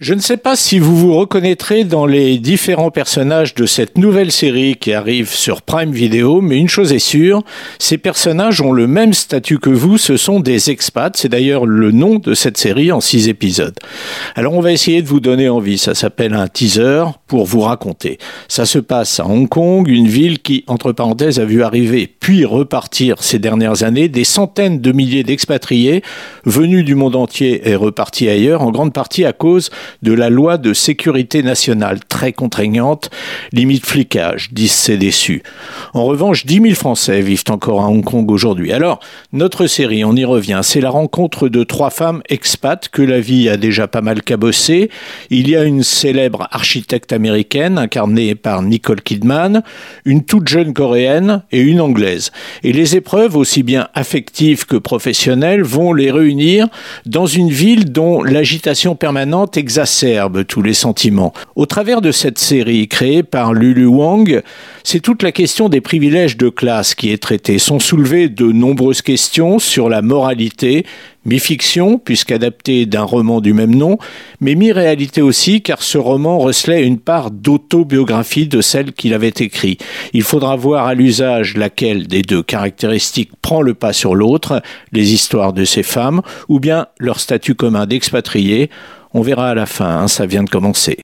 Je 0.00 0.14
ne 0.14 0.20
sais 0.20 0.36
pas 0.36 0.54
si 0.54 0.78
vous 0.78 0.96
vous 0.96 1.16
reconnaîtrez 1.16 1.82
dans 1.82 2.06
les 2.06 2.38
différents 2.38 2.92
personnages 2.92 3.56
de 3.56 3.66
cette 3.66 3.98
nouvelle 3.98 4.30
série 4.30 4.76
qui 4.76 4.92
arrive 4.92 5.28
sur 5.28 5.60
Prime 5.60 5.90
Video, 5.90 6.40
mais 6.40 6.56
une 6.56 6.68
chose 6.68 6.92
est 6.92 7.00
sûre, 7.00 7.42
ces 7.80 7.98
personnages 7.98 8.60
ont 8.60 8.70
le 8.70 8.86
même 8.86 9.12
statut 9.12 9.58
que 9.58 9.70
vous, 9.70 9.98
ce 9.98 10.16
sont 10.16 10.38
des 10.38 10.70
expats, 10.70 11.16
c'est 11.16 11.28
d'ailleurs 11.28 11.66
le 11.66 11.90
nom 11.90 12.20
de 12.20 12.34
cette 12.34 12.58
série 12.58 12.92
en 12.92 13.00
six 13.00 13.28
épisodes. 13.28 13.74
Alors 14.36 14.52
on 14.52 14.60
va 14.60 14.70
essayer 14.70 15.02
de 15.02 15.08
vous 15.08 15.18
donner 15.18 15.48
envie, 15.48 15.78
ça 15.78 15.96
s'appelle 15.96 16.34
un 16.34 16.46
teaser 16.46 17.02
pour 17.26 17.44
vous 17.46 17.62
raconter. 17.62 18.18
Ça 18.46 18.66
se 18.66 18.78
passe 18.78 19.18
à 19.18 19.26
Hong 19.26 19.48
Kong, 19.48 19.88
une 19.88 20.06
ville 20.06 20.38
qui, 20.38 20.62
entre 20.68 20.92
parenthèses, 20.92 21.40
a 21.40 21.44
vu 21.44 21.64
arriver 21.64 22.06
puis 22.20 22.44
repartir 22.44 23.20
ces 23.24 23.40
dernières 23.40 23.82
années 23.82 24.08
des 24.08 24.22
centaines 24.22 24.80
de 24.80 24.92
milliers 24.92 25.24
d'expatriés 25.24 26.04
venus 26.44 26.84
du 26.84 26.94
monde 26.94 27.16
entier 27.16 27.68
et 27.68 27.74
repartis 27.74 28.28
ailleurs, 28.28 28.62
en 28.62 28.70
grande 28.70 28.92
partie 28.92 29.24
à 29.24 29.32
cause 29.32 29.70
de 30.02 30.12
la 30.12 30.30
loi 30.30 30.58
de 30.58 30.72
sécurité 30.72 31.42
nationale 31.42 32.00
très 32.08 32.32
contraignante, 32.32 33.10
limite 33.52 33.86
flicage, 33.86 34.48
disent 34.52 34.72
ces 34.72 34.96
déçus. 34.96 35.42
En 35.94 36.04
revanche, 36.04 36.46
10 36.46 36.60
000 36.62 36.74
Français 36.74 37.20
vivent 37.20 37.44
encore 37.50 37.82
à 37.82 37.88
Hong 37.88 38.04
Kong 38.04 38.30
aujourd'hui. 38.30 38.72
Alors, 38.72 39.00
notre 39.32 39.66
série, 39.66 40.04
on 40.04 40.14
y 40.14 40.24
revient, 40.24 40.60
c'est 40.62 40.80
la 40.80 40.90
rencontre 40.90 41.48
de 41.48 41.64
trois 41.64 41.90
femmes 41.90 42.22
expats 42.28 42.88
que 42.88 43.02
la 43.02 43.20
vie 43.20 43.48
a 43.48 43.56
déjà 43.56 43.88
pas 43.88 44.00
mal 44.00 44.22
cabossé. 44.22 44.90
Il 45.30 45.48
y 45.48 45.56
a 45.56 45.64
une 45.64 45.82
célèbre 45.82 46.48
architecte 46.50 47.12
américaine 47.12 47.78
incarnée 47.78 48.34
par 48.34 48.62
Nicole 48.62 49.02
Kidman, 49.02 49.62
une 50.04 50.24
toute 50.24 50.48
jeune 50.48 50.74
coréenne 50.74 51.42
et 51.52 51.60
une 51.60 51.80
anglaise. 51.80 52.30
Et 52.62 52.72
les 52.72 52.96
épreuves, 52.96 53.36
aussi 53.36 53.62
bien 53.62 53.88
affectives 53.94 54.66
que 54.66 54.76
professionnelles, 54.76 55.62
vont 55.62 55.92
les 55.92 56.10
réunir 56.10 56.68
dans 57.06 57.26
une 57.26 57.50
ville 57.50 57.92
dont 57.92 58.22
l'agitation 58.22 58.94
permanente 58.94 59.56
exacerbe 59.78 60.44
tous 60.44 60.60
les 60.60 60.74
sentiments. 60.74 61.32
Au 61.54 61.64
travers 61.64 62.00
de 62.00 62.10
cette 62.10 62.40
série 62.40 62.88
créée 62.88 63.22
par 63.22 63.54
Lulu 63.54 63.86
Wang, 63.86 64.42
c'est 64.82 64.98
toute 64.98 65.22
la 65.22 65.30
question 65.30 65.68
des 65.68 65.80
privilèges 65.80 66.36
de 66.36 66.48
classe 66.48 66.96
qui 66.96 67.12
est 67.12 67.22
traitée. 67.22 67.60
Sont 67.60 67.78
soulevées 67.78 68.28
de 68.28 68.50
nombreuses 68.50 69.02
questions 69.02 69.60
sur 69.60 69.88
la 69.88 70.02
moralité, 70.02 70.84
mi-fiction, 71.24 71.98
puisqu'adaptée 71.98 72.86
d'un 72.86 73.04
roman 73.04 73.40
du 73.40 73.52
même 73.52 73.74
nom, 73.74 73.98
mais 74.40 74.56
mi-réalité 74.56 75.22
aussi, 75.22 75.62
car 75.62 75.82
ce 75.82 75.98
roman 75.98 76.38
recelait 76.38 76.84
une 76.84 76.98
part 76.98 77.30
d'autobiographie 77.30 78.48
de 78.48 78.60
celle 78.60 78.92
qu'il 78.92 79.14
avait 79.14 79.28
écrit. 79.28 79.78
Il 80.12 80.22
faudra 80.22 80.56
voir 80.56 80.86
à 80.86 80.94
l'usage 80.94 81.56
laquelle 81.56 82.08
des 82.08 82.22
deux 82.22 82.42
caractéristiques 82.42 83.30
prend 83.42 83.62
le 83.62 83.74
pas 83.74 83.92
sur 83.92 84.16
l'autre, 84.16 84.60
les 84.90 85.12
histoires 85.12 85.52
de 85.52 85.64
ces 85.64 85.84
femmes, 85.84 86.22
ou 86.48 86.58
bien 86.58 86.86
leur 86.98 87.20
statut 87.20 87.54
commun 87.54 87.86
d'expatriés, 87.86 88.70
on 89.12 89.22
verra 89.22 89.50
à 89.50 89.54
la 89.54 89.66
fin, 89.66 90.00
hein, 90.00 90.08
ça 90.08 90.26
vient 90.26 90.44
de 90.44 90.50
commencer. 90.50 90.96